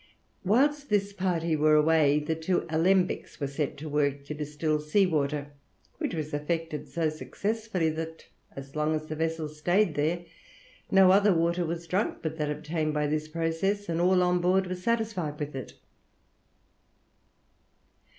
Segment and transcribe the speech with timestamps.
[0.43, 5.05] Whilst this party were away, the two alembics were set to work to distil sea
[5.05, 5.51] water,
[5.99, 8.25] which was effected so successfully that
[8.55, 10.25] as long as the vessel stayed there,
[10.89, 14.65] no other water was drunk but that obtained by this process, and all on board
[14.65, 15.73] were satisfied with it.